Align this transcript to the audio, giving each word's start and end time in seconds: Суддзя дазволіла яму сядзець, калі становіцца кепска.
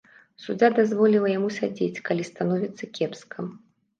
Суддзя 0.43 0.69
дазволіла 0.79 1.27
яму 1.37 1.49
сядзець, 1.57 2.03
калі 2.09 2.23
становіцца 2.31 2.89
кепска. 2.99 3.37